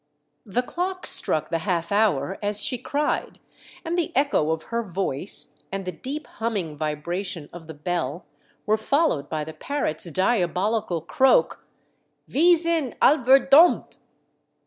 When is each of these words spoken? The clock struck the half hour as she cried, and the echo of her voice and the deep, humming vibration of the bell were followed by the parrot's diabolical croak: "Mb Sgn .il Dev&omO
The 0.47 0.63
clock 0.63 1.05
struck 1.05 1.49
the 1.51 1.59
half 1.59 1.91
hour 1.91 2.39
as 2.41 2.63
she 2.65 2.79
cried, 2.79 3.37
and 3.85 3.95
the 3.95 4.11
echo 4.15 4.49
of 4.49 4.63
her 4.73 4.81
voice 4.81 5.61
and 5.71 5.85
the 5.85 5.91
deep, 5.91 6.25
humming 6.25 6.75
vibration 6.75 7.47
of 7.53 7.67
the 7.67 7.75
bell 7.75 8.25
were 8.65 8.77
followed 8.77 9.29
by 9.29 9.43
the 9.43 9.53
parrot's 9.53 10.09
diabolical 10.09 11.01
croak: 11.01 11.63
"Mb 12.27 12.51
Sgn 12.53 12.95
.il 12.99 13.23
Dev&omO 13.41 13.89